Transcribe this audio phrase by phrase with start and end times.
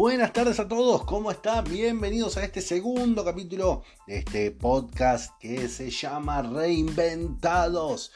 [0.00, 1.64] Buenas tardes a todos, ¿cómo están?
[1.64, 8.12] Bienvenidos a este segundo capítulo de este podcast que se llama Reinventados.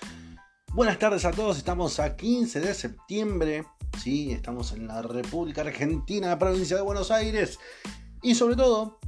[0.75, 3.65] Buenas tardes a todos, estamos a 15 de septiembre,
[4.01, 4.31] ¿sí?
[4.31, 7.59] estamos en la República Argentina, provincia de Buenos Aires.
[8.23, 9.01] Y sobre todo,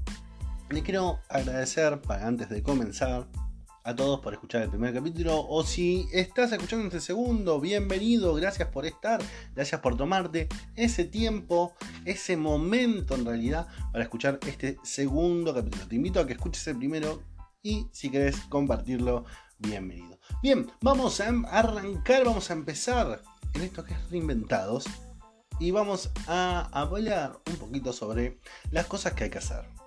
[0.70, 3.28] les quiero agradecer, para antes de comenzar,
[3.84, 5.46] a todos por escuchar el primer capítulo.
[5.46, 9.22] O si estás escuchando este segundo, bienvenido, gracias por estar,
[9.54, 11.74] gracias por tomarte ese tiempo,
[12.06, 15.86] ese momento en realidad para escuchar este segundo capítulo.
[15.86, 17.22] Te invito a que escuches el primero
[17.62, 19.26] y si querés compartirlo,
[19.58, 20.18] bienvenido.
[20.42, 23.20] Bien, vamos a arrancar, vamos a empezar
[23.52, 24.86] en esto que es reinventados
[25.60, 28.38] y vamos a hablar un poquito sobre
[28.70, 29.83] las cosas que hay que hacer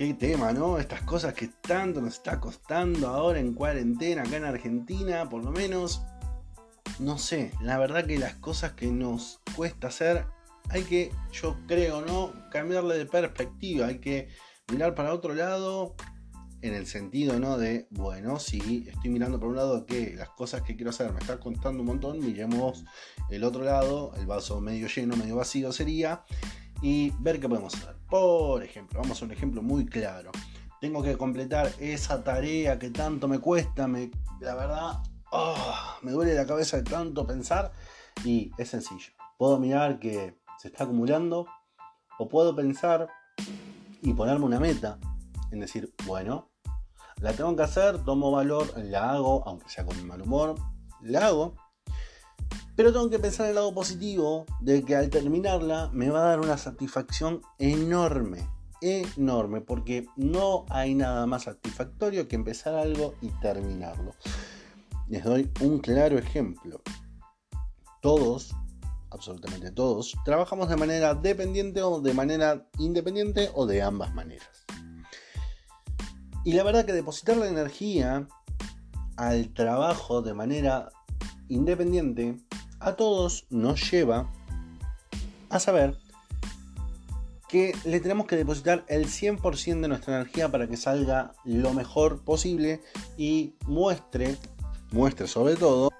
[0.00, 0.78] qué tema, ¿no?
[0.78, 5.50] Estas cosas que tanto nos está costando ahora en cuarentena acá en Argentina, por lo
[5.50, 6.00] menos.
[6.98, 10.24] No sé, la verdad que las cosas que nos cuesta hacer,
[10.70, 12.32] hay que, yo creo, ¿no?
[12.50, 14.28] Cambiarle de perspectiva, hay que
[14.72, 15.94] mirar para otro lado
[16.62, 17.58] en el sentido, ¿no?
[17.58, 21.20] De, bueno, si estoy mirando por un lado que las cosas que quiero hacer me
[21.20, 22.86] están costando un montón, miremos
[23.28, 26.24] el otro lado, el vaso medio lleno, medio vacío sería,
[26.82, 27.96] y ver qué podemos hacer.
[28.08, 30.30] Por ejemplo, vamos a un ejemplo muy claro.
[30.80, 36.34] Tengo que completar esa tarea que tanto me cuesta, me, la verdad, ah, me duele
[36.34, 37.72] la cabeza de tanto pensar
[38.24, 39.12] y es sencillo.
[39.36, 41.46] Puedo mirar que se está acumulando
[42.18, 43.08] o puedo pensar
[44.02, 44.98] y ponerme una meta
[45.50, 46.50] en decir, bueno,
[47.20, 50.54] la tengo que hacer, tomo valor, la hago, aunque sea con mal humor,
[51.02, 51.54] la hago
[52.76, 56.28] pero tengo que pensar en el lado positivo de que al terminarla me va a
[56.28, 58.48] dar una satisfacción enorme,
[58.80, 64.14] enorme, porque no hay nada más satisfactorio que empezar algo y terminarlo.
[65.08, 66.80] Les doy un claro ejemplo.
[68.00, 68.54] Todos,
[69.10, 74.48] absolutamente todos, trabajamos de manera dependiente o de manera independiente o de ambas maneras.
[76.44, 78.26] Y la verdad que depositar la energía
[79.16, 80.88] al trabajo de manera
[81.50, 82.36] independiente
[82.78, 84.30] a todos nos lleva
[85.50, 85.98] a saber
[87.48, 92.22] que le tenemos que depositar el 100% de nuestra energía para que salga lo mejor
[92.22, 92.80] posible
[93.18, 94.36] y muestre,
[94.92, 95.90] muestre sobre todo,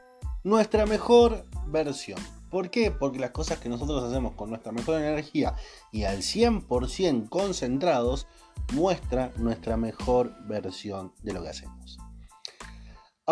[0.45, 2.21] nuestra mejor versión.
[2.51, 2.91] ¿Por qué?
[2.93, 5.55] Porque las cosas que nosotros hacemos con nuestra mejor energía
[5.93, 8.27] y al 100% concentrados
[8.73, 11.99] muestra nuestra mejor versión de lo que hacemos.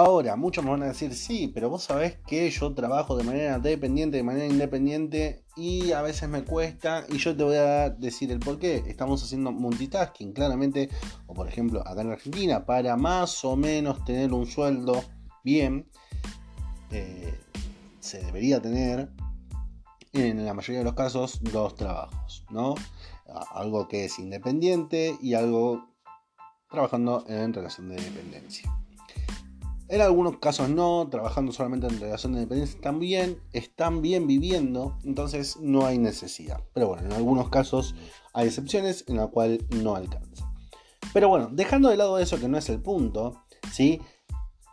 [0.01, 3.59] Ahora, muchos me van a decir, sí, pero vos sabés que yo trabajo de manera
[3.59, 8.31] dependiente, de manera independiente y a veces me cuesta y yo te voy a decir
[8.31, 8.77] el por qué.
[8.87, 10.89] Estamos haciendo multitasking, claramente,
[11.27, 15.03] o por ejemplo acá en Argentina, para más o menos tener un sueldo
[15.43, 15.91] bien,
[16.93, 17.37] eh,
[17.99, 19.11] se debería tener
[20.13, 22.77] en la mayoría de los casos dos trabajos, ¿no?
[23.51, 25.89] Algo que es independiente y algo
[26.71, 28.78] trabajando en relación de dependencia.
[29.89, 35.57] En algunos casos no, trabajando solamente en relación de dependencia también, están bien viviendo, entonces
[35.61, 36.63] no hay necesidad.
[36.75, 37.95] Pero bueno, en algunos casos
[38.35, 40.53] hay excepciones en la cual no alcanza.
[41.15, 44.03] Pero bueno, dejando de lado eso que no es el punto, ¿sí?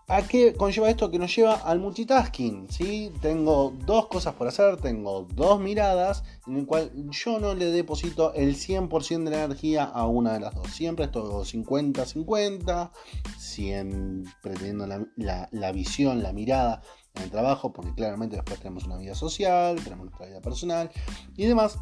[0.07, 2.67] ¿A qué conlleva esto que nos lleva al multitasking?
[2.69, 3.11] ¿sí?
[3.21, 8.31] Tengo dos cosas por hacer, tengo dos miradas en el cual yo no le deposito
[8.35, 10.67] el 100% de la energía a una de las dos.
[10.67, 12.91] Siempre estoy 50-50,
[13.39, 16.83] siempre teniendo la, la, visión, la mirada
[17.15, 20.91] en el trabajo, porque claramente después tenemos una vida social, tenemos nuestra vida personal
[21.35, 21.79] y demás.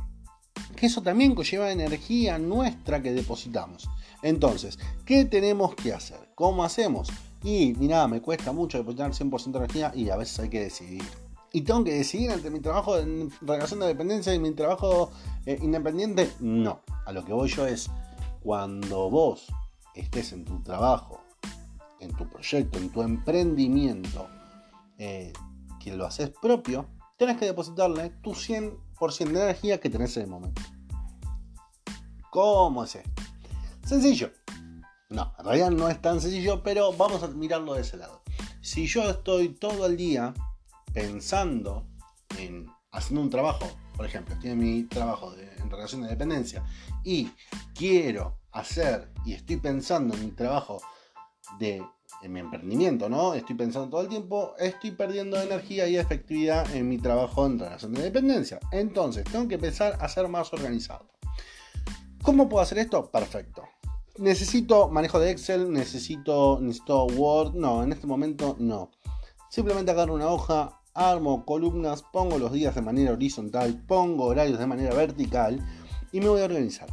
[0.75, 3.89] Que eso también conlleva energía nuestra que depositamos.
[4.22, 6.19] Entonces, ¿qué tenemos que hacer?
[6.35, 7.09] ¿Cómo hacemos?
[7.44, 11.03] Y mira, me cuesta mucho depositar 100% de energía y a veces hay que decidir.
[11.51, 15.11] Y tengo que decidir entre mi trabajo en relación de dependencia y mi trabajo
[15.45, 16.31] eh, independiente.
[16.39, 17.91] No, a lo que voy yo es,
[18.41, 19.47] cuando vos
[19.94, 21.22] estés en tu trabajo,
[22.00, 24.28] en tu proyecto, en tu emprendimiento,
[24.97, 25.34] eh,
[25.79, 26.87] que lo haces propio,
[27.18, 30.62] tenés que depositarle tu 100% de energía que tenés en el momento.
[32.32, 33.22] ¿Cómo es esto?
[33.86, 34.32] Sencillo.
[35.10, 38.24] No, en realidad no es tan sencillo, pero vamos a mirarlo de ese lado.
[38.62, 40.34] Si yo estoy todo el día
[40.94, 41.86] pensando
[42.40, 46.64] en haciendo un trabajo, por ejemplo, estoy en mi trabajo en relación de dependencia
[47.04, 47.32] y
[47.76, 50.82] quiero hacer y estoy pensando en mi trabajo
[51.60, 51.84] de
[52.22, 53.34] en mi emprendimiento, ¿no?
[53.34, 57.94] Estoy pensando todo el tiempo, estoy perdiendo energía y efectividad en mi trabajo en relación
[57.94, 58.60] de dependencia.
[58.72, 61.08] Entonces, tengo que empezar a ser más organizado.
[62.22, 63.10] ¿Cómo puedo hacer esto?
[63.12, 63.64] Perfecto
[64.18, 67.56] necesito manejo de Excel, necesito, necesito Word.
[67.56, 68.92] No, en este momento no.
[69.50, 74.68] Simplemente agarro una hoja, armo columnas, pongo los días de manera horizontal, pongo horarios de
[74.68, 75.60] manera vertical
[76.12, 76.88] y me voy a organizar.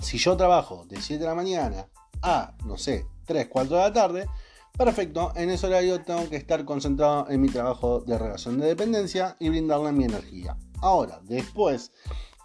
[0.00, 1.88] Si yo trabajo de 7 de la mañana
[2.22, 4.26] a, no sé, 3, 4 de la tarde,
[4.76, 9.36] perfecto, en ese horario tengo que estar concentrado en mi trabajo de relación de dependencia
[9.38, 10.56] y brindarle mi energía.
[10.80, 11.92] Ahora, después,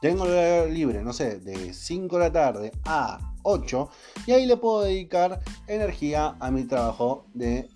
[0.01, 3.89] tengo el horario libre, no sé, de 5 de la tarde a 8
[4.25, 7.69] y ahí le puedo dedicar energía a mi trabajo de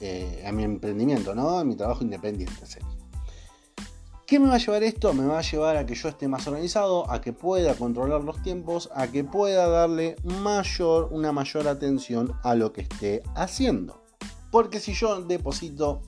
[0.00, 1.58] eh, a mi emprendimiento, ¿no?
[1.58, 2.54] A mi trabajo independiente.
[4.30, 5.12] ¿Qué me va a llevar esto?
[5.12, 8.40] Me va a llevar a que yo esté más organizado, a que pueda controlar los
[8.44, 14.04] tiempos, a que pueda darle mayor, una mayor atención a lo que esté haciendo.
[14.52, 16.02] Porque si yo deposito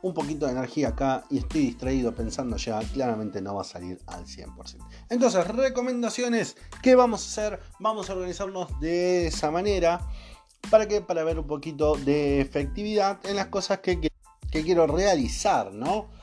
[0.00, 4.00] un poquito de energía acá y estoy distraído pensando ya, claramente no va a salir
[4.06, 4.78] al 100%.
[5.10, 7.60] Entonces, recomendaciones, ¿qué vamos a hacer?
[7.80, 10.08] Vamos a organizarnos de esa manera.
[10.70, 11.02] ¿Para qué?
[11.02, 14.00] Para ver un poquito de efectividad en las cosas que,
[14.50, 16.16] que quiero realizar, ¿no?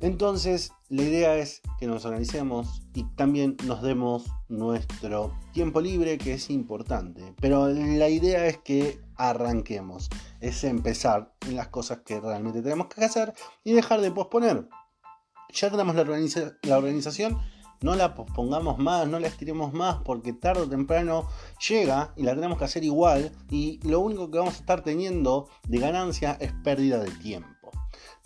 [0.00, 6.34] Entonces, la idea es que nos organicemos y también nos demos nuestro tiempo libre, que
[6.34, 7.34] es importante.
[7.38, 10.08] Pero la idea es que arranquemos,
[10.40, 14.68] es empezar en las cosas que realmente tenemos que hacer y dejar de posponer.
[15.52, 16.04] Ya tenemos la,
[16.62, 17.38] la organización,
[17.82, 21.28] no la pospongamos más, no la estiremos más, porque tarde o temprano
[21.68, 25.50] llega y la tenemos que hacer igual y lo único que vamos a estar teniendo
[25.68, 27.59] de ganancia es pérdida de tiempo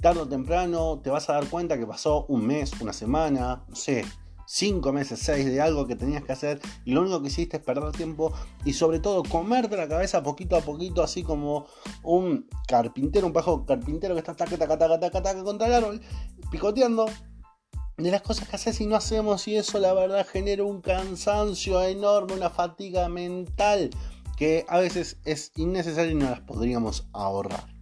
[0.01, 3.77] tarde o temprano te vas a dar cuenta que pasó un mes, una semana, no
[3.77, 4.05] sé,
[4.47, 7.63] cinco meses, seis de algo que tenías que hacer y lo único que hiciste es
[7.63, 8.33] perder tiempo
[8.65, 11.67] y sobre todo comerte la cabeza poquito a poquito, así como
[12.03, 16.01] un carpintero, un pajo carpintero que está taca, taca, taca, taca, taca contra el árbol,
[16.51, 17.07] picoteando
[17.97, 21.81] de las cosas que haces y no hacemos y eso la verdad genera un cansancio
[21.83, 23.91] enorme, una fatiga mental
[24.37, 27.74] que a veces es innecesaria y no las podríamos ahorrar.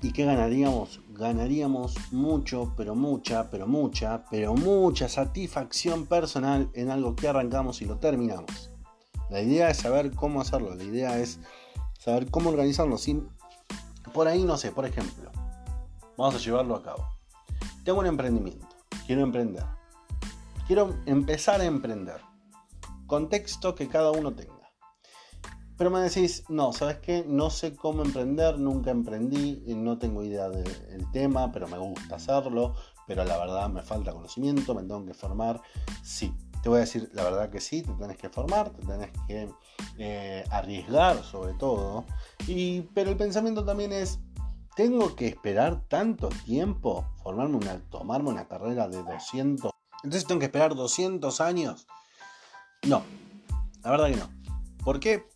[0.00, 1.00] ¿Y qué ganaríamos?
[1.10, 7.84] Ganaríamos mucho, pero mucha, pero mucha, pero mucha satisfacción personal en algo que arrancamos y
[7.84, 8.70] lo terminamos.
[9.28, 11.40] La idea es saber cómo hacerlo, la idea es
[11.98, 12.96] saber cómo organizarlo.
[14.14, 15.32] Por ahí, no sé, por ejemplo,
[16.16, 17.04] vamos a llevarlo a cabo.
[17.84, 18.66] Tengo un emprendimiento,
[19.06, 19.64] quiero emprender.
[20.68, 22.20] Quiero empezar a emprender.
[23.06, 24.57] Contexto que cada uno tenga.
[25.78, 27.24] Pero me decís, no, ¿sabes qué?
[27.26, 32.74] No sé cómo emprender, nunca emprendí, no tengo idea del tema, pero me gusta hacerlo,
[33.06, 35.62] pero la verdad me falta conocimiento, me tengo que formar.
[36.02, 36.34] Sí,
[36.64, 39.48] te voy a decir la verdad que sí, te tenés que formar, te tenés que
[39.98, 42.04] eh, arriesgar sobre todo.
[42.48, 44.18] Y, pero el pensamiento también es,
[44.74, 47.06] ¿tengo que esperar tanto tiempo?
[47.22, 49.70] Formarme una, tomarme una carrera de 200.
[50.02, 51.86] Entonces tengo que esperar 200 años.
[52.84, 53.04] No,
[53.84, 54.28] la verdad que no.
[54.84, 55.28] ¿Por qué?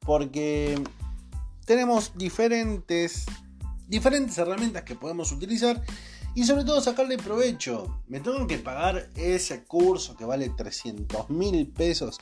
[0.00, 0.82] Porque
[1.64, 3.26] tenemos diferentes,
[3.86, 5.82] diferentes herramientas que podemos utilizar
[6.34, 8.02] y sobre todo sacarle provecho.
[8.08, 12.18] Me tengo que pagar ese curso que vale 300 mil pesos.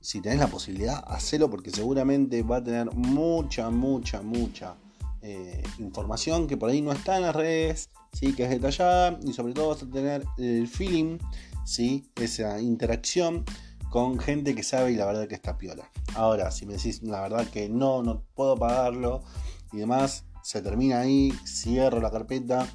[0.00, 4.74] Si tenés la posibilidad, hacelo porque seguramente va a tener mucha, mucha, mucha
[5.20, 8.32] eh, información que por ahí no está en las redes, ¿sí?
[8.32, 11.18] que es detallada y sobre todo vas a tener el feeling,
[11.64, 12.04] ¿sí?
[12.16, 13.44] esa interacción
[13.92, 15.84] con gente que sabe y la verdad que está piola.
[16.14, 19.22] Ahora, si me decís la verdad que no, no puedo pagarlo
[19.70, 22.66] y demás, se termina ahí, cierro la carpeta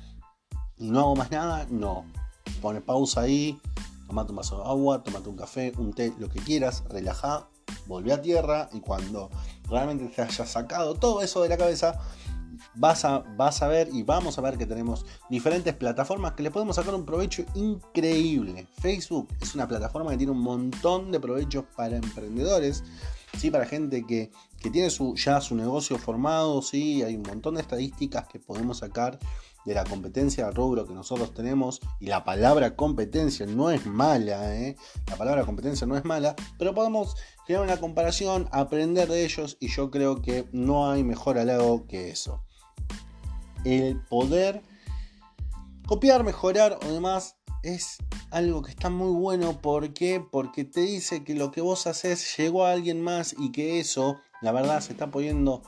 [0.78, 2.06] y no hago más nada, no.
[2.62, 3.60] Pone pausa ahí,
[4.06, 7.48] tomate un vaso de agua, tomate un café, un té, lo que quieras, relaja,
[7.88, 9.32] volví a tierra y cuando
[9.68, 12.00] realmente te hayas sacado todo eso de la cabeza,
[12.76, 16.52] vas a, vas a ver y vamos a ver que tenemos diferentes plataformas que le
[16.52, 18.68] podemos sacar un provecho increíble.
[18.80, 22.84] Facebook es una plataforma que tiene un montón de provechos para emprendedores,
[23.38, 23.52] ¿sí?
[23.52, 24.32] para gente que,
[24.72, 27.02] tiene su, ya su negocio formado, ¿sí?
[27.02, 29.18] hay un montón de estadísticas que podemos sacar
[29.66, 34.56] de la competencia de rubro que nosotros tenemos y la palabra competencia no es mala,
[34.56, 34.76] ¿eh?
[35.08, 39.68] la palabra competencia no es mala, pero podemos crear una comparación, aprender de ellos y
[39.68, 42.47] yo creo que no hay mejor halago que eso
[43.68, 44.62] el poder
[45.86, 47.98] copiar, mejorar o demás es
[48.32, 49.62] algo que está muy bueno.
[49.62, 50.20] ¿Por qué?
[50.20, 54.18] Porque te dice que lo que vos haces llegó a alguien más y que eso,
[54.42, 55.64] la verdad, se está poniendo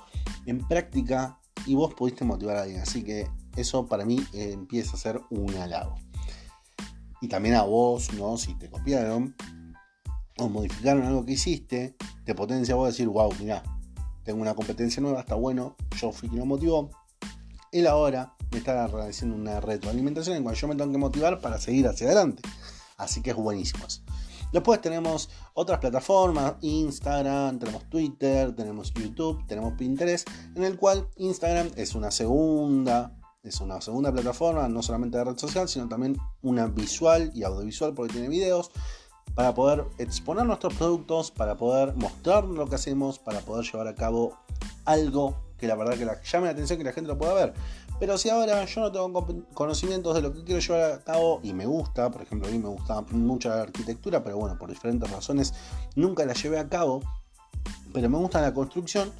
[0.45, 2.81] en práctica y vos pudiste motivar a alguien.
[2.81, 5.95] Así que eso para mí eh, empieza a ser un halago.
[7.21, 8.37] Y también a vos, ¿no?
[8.37, 9.35] Si te copiaron
[10.37, 13.61] o modificaron algo que hiciste, te potencia a vos decir, wow, mira,
[14.23, 16.89] tengo una competencia nueva, está bueno, yo fui quien lo motivó,
[17.71, 21.59] él ahora me está haciendo una retroalimentación en cual yo me tengo que motivar para
[21.59, 22.41] seguir hacia adelante.
[22.97, 23.85] Así que es buenísimo
[24.51, 31.69] Después tenemos otras plataformas, Instagram, tenemos Twitter, tenemos YouTube, tenemos Pinterest, en el cual Instagram
[31.75, 36.65] es una segunda, es una segunda plataforma, no solamente de red social, sino también una
[36.65, 38.71] visual y audiovisual porque tiene videos
[39.35, 43.93] para poder exponer nuestros productos, para poder mostrar lo que hacemos, para poder llevar a
[43.93, 44.35] cabo
[44.85, 47.53] algo que la verdad que la, llame la atención que la gente lo pueda ver.
[47.99, 51.53] Pero si ahora yo no tengo conocimientos de lo que quiero llevar a cabo y
[51.53, 55.09] me gusta, por ejemplo, a mí me gusta mucho la arquitectura, pero bueno, por diferentes
[55.11, 55.53] razones
[55.95, 57.01] nunca la llevé a cabo,
[57.93, 59.11] pero me gusta la construcción,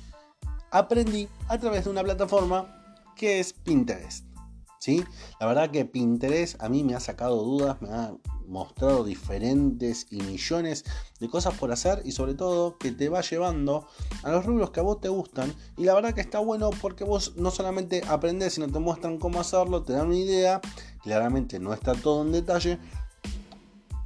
[0.72, 2.76] aprendí a través de una plataforma
[3.16, 4.29] que es Pinterest.
[4.80, 5.04] ¿Sí?
[5.40, 8.14] La verdad que Pinterest a mí me ha sacado dudas, me ha
[8.48, 10.84] mostrado diferentes y millones
[11.20, 13.88] de cosas por hacer y sobre todo que te va llevando
[14.24, 17.04] a los rubros que a vos te gustan y la verdad que está bueno porque
[17.04, 20.62] vos no solamente aprendes sino te muestran cómo hacerlo, te dan una idea,
[21.04, 22.80] claramente no está todo en detalle.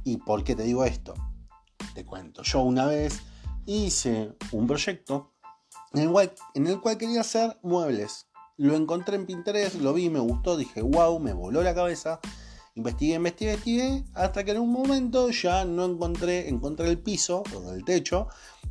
[0.06, 1.14] Y por qué te digo esto,
[1.94, 3.22] te cuento, yo una vez
[3.64, 5.32] hice un proyecto
[5.94, 10.82] en el cual quería hacer muebles, lo encontré en Pinterest, lo vi, me gustó, dije
[10.82, 12.20] wow, me voló la cabeza
[12.76, 17.72] Investigué, investigué, investigué, hasta que en un momento ya no encontré, encontré el piso o
[17.72, 18.26] el techo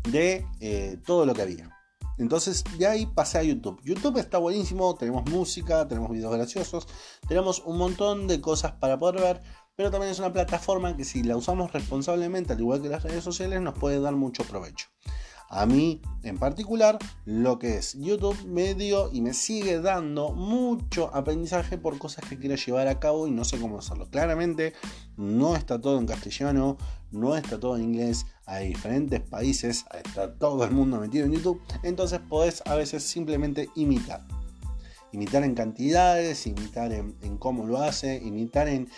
[0.10, 1.70] de eh, todo lo que había.
[2.18, 3.80] Entonces de ahí pasé a YouTube.
[3.82, 6.86] YouTube está buenísimo, tenemos música, tenemos videos graciosos,
[7.30, 9.42] tenemos un montón de cosas para poder ver,
[9.74, 13.24] pero también es una plataforma que si la usamos responsablemente, al igual que las redes
[13.24, 14.88] sociales, nos puede dar mucho provecho.
[15.56, 21.14] A mí en particular, lo que es YouTube me dio y me sigue dando mucho
[21.14, 24.08] aprendizaje por cosas que quiero llevar a cabo y no sé cómo hacerlo.
[24.10, 24.74] Claramente
[25.18, 26.78] no está todo en castellano,
[27.12, 31.62] no está todo en inglés, hay diferentes países, está todo el mundo metido en YouTube,
[31.84, 34.26] entonces podés a veces simplemente imitar
[35.12, 38.90] imitar en cantidades, imitar en, cómo lo hace, imitar en,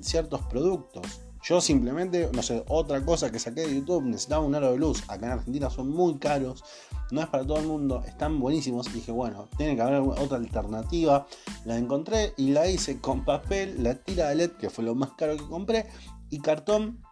[0.00, 1.20] ciertos productos.
[1.42, 5.02] Yo simplemente, no sé, otra cosa que saqué de YouTube, necesitaba un aro de luz.
[5.08, 6.64] Acá en Argentina son muy caros,
[7.10, 8.92] no es para todo el mundo, están buenísimos.
[8.92, 11.26] dije, bueno, tiene que haber otra alternativa.
[11.64, 15.12] La encontré y la hice con papel, la tira de LED, que fue lo más
[15.12, 15.86] caro que compré,
[16.30, 17.02] y cartón.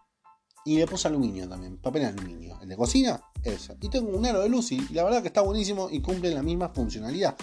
[0.64, 2.59] Y le puse aluminio también, papel aluminio.
[2.61, 3.76] El de cocina, eso.
[3.80, 6.42] Y tengo un aro de luz y la verdad que está buenísimo y cumple la
[6.42, 7.37] misma funcionalidad.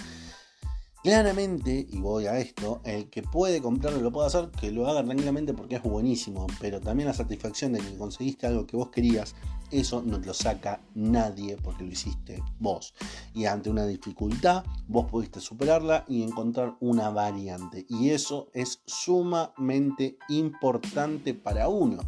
[1.04, 5.04] Claramente, y voy a esto, el que puede comprarlo lo puede hacer, que lo haga
[5.04, 9.36] tranquilamente porque es buenísimo, pero también la satisfacción de que conseguiste algo que vos querías,
[9.70, 12.94] eso no te lo saca nadie porque lo hiciste vos.
[13.34, 17.86] Y ante una dificultad, vos pudiste superarla y encontrar una variante.
[17.90, 22.02] Y eso es sumamente importante para uno,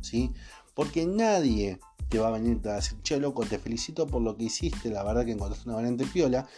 [0.00, 0.32] ¿sí?
[0.72, 1.78] Porque nadie
[2.08, 5.04] te va a venir a decir, che, loco, te felicito por lo que hiciste, la
[5.04, 6.48] verdad que encontraste una variante piola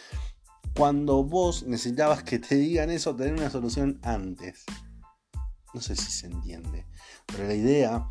[0.75, 4.63] cuando vos necesitabas que te digan eso, tener una solución antes.
[5.73, 6.85] No sé si se entiende,
[7.25, 8.09] pero la idea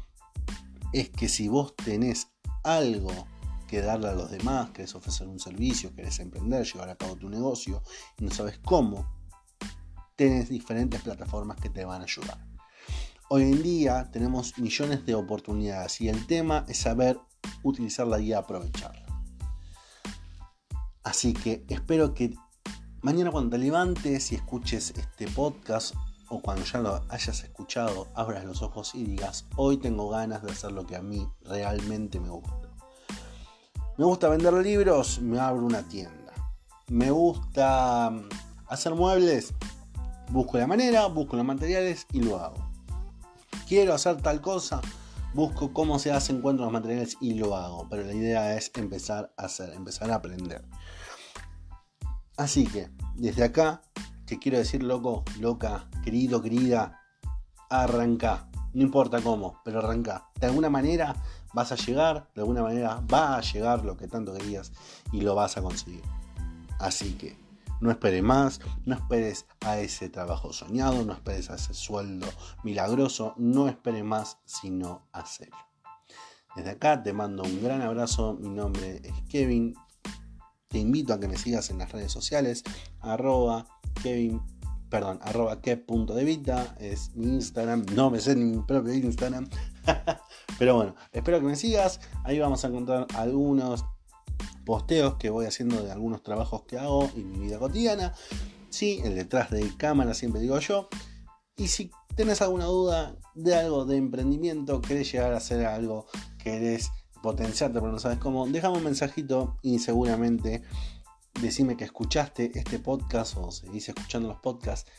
[0.93, 2.29] es que si vos tenés
[2.65, 3.13] algo
[3.69, 7.29] que darle a los demás, querés ofrecer un servicio, querés emprender, llevar a cabo tu
[7.29, 7.83] negocio
[8.19, 9.11] y no sabes cómo,
[10.17, 12.47] tenés diferentes plataformas que te van a ayudar.
[13.29, 17.19] Hoy en día tenemos millones de oportunidades y el tema es saber
[17.63, 19.07] utilizarla y aprovecharla.
[21.03, 22.35] Así que espero que
[23.03, 25.93] Mañana cuando te levantes y escuches este podcast
[26.29, 30.53] o cuando ya lo hayas escuchado, abras los ojos y digas, hoy tengo ganas de
[30.53, 32.71] hacer lo que a mí realmente me gusta.
[33.99, 36.33] Me gusta vender libros, me abro una tienda.
[36.87, 38.29] Me gusta mm,
[38.69, 39.53] hacer muebles,
[40.31, 42.71] busco la manera, busco los materiales y lo hago.
[43.67, 44.81] Quiero hacer tal cosa,
[45.35, 47.89] busco cómo se hace, encuentro los materiales y lo hago.
[47.91, 50.65] Pero la idea es empezar a hacer, empezar a aprender.
[52.37, 53.83] Así que, desde acá,
[54.25, 57.01] te quiero decir, loco, loca, querido, querida,
[57.69, 58.49] arranca.
[58.73, 60.29] No importa cómo, pero arranca.
[60.41, 61.15] De alguna manera
[61.53, 64.73] vas a llegar, de alguna manera va a llegar lo que tanto querías
[65.13, 66.03] y lo vas a conseguir.
[66.79, 67.37] Así que
[67.81, 72.27] no esperes más, no esperes a ese trabajo soñado, no esperes a ese sueldo
[72.63, 75.57] milagroso, no esperes más, sino hacerlo.
[76.55, 79.75] Desde acá te mando un gran abrazo, mi nombre es Kevin,
[80.73, 82.65] te invito a que me sigas en las redes sociales,
[83.01, 83.67] arroba
[84.03, 84.41] Kevin,
[84.89, 85.61] perdón, arroba
[86.25, 89.49] vita, es mi Instagram, no me sé ni mi propio Instagram,
[90.59, 93.85] pero bueno, espero que me sigas, ahí vamos a encontrar algunos
[94.65, 98.15] posteos que voy haciendo de algunos trabajos que hago en mi vida cotidiana,
[98.71, 100.89] sí, el detrás de cámara siempre digo yo,
[101.55, 106.07] y si tenés alguna duda de algo de emprendimiento, querés llegar a hacer algo,
[106.43, 106.91] querés
[107.23, 110.63] potenciarte, pero no sabes cómo, déjame un mensajito y seguramente
[111.41, 114.91] decime que escuchaste este podcast o seguís escuchando los podcasts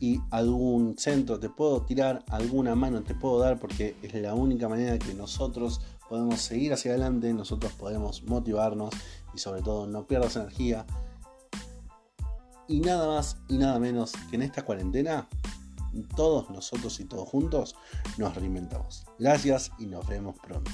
[0.00, 4.68] y algún centro te puedo tirar, alguna mano te puedo dar porque es la única
[4.68, 8.94] manera que nosotros podemos seguir hacia adelante, nosotros podemos motivarnos
[9.34, 10.86] y sobre todo no pierdas energía.
[12.66, 15.28] Y nada más y nada menos que en esta cuarentena,
[16.16, 17.76] todos nosotros y todos juntos
[18.16, 19.04] nos reinventamos.
[19.18, 20.70] Gracias y nos vemos pronto.